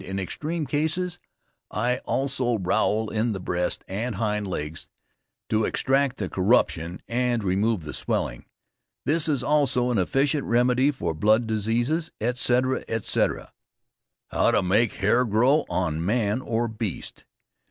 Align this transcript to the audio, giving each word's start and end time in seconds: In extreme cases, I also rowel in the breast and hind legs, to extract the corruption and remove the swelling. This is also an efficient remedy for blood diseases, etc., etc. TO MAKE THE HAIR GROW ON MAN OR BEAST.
In 0.03 0.17
extreme 0.17 0.65
cases, 0.65 1.19
I 1.69 1.97
also 2.05 2.57
rowel 2.57 3.11
in 3.11 3.33
the 3.33 3.39
breast 3.39 3.83
and 3.87 4.15
hind 4.15 4.47
legs, 4.47 4.87
to 5.49 5.63
extract 5.63 6.17
the 6.17 6.27
corruption 6.27 7.03
and 7.07 7.43
remove 7.43 7.83
the 7.83 7.93
swelling. 7.93 8.45
This 9.05 9.29
is 9.29 9.43
also 9.43 9.91
an 9.91 9.99
efficient 9.99 10.45
remedy 10.45 10.89
for 10.89 11.13
blood 11.13 11.45
diseases, 11.45 12.09
etc., 12.19 12.83
etc. 12.87 13.53
TO 14.31 14.63
MAKE 14.63 14.93
THE 14.93 14.97
HAIR 14.97 15.25
GROW 15.25 15.65
ON 15.69 16.03
MAN 16.03 16.41
OR 16.41 16.67
BEAST. 16.67 17.25